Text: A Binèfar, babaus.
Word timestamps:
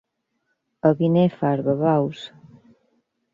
A 0.87 0.91
Binèfar, 1.01 1.57
babaus. 1.67 2.19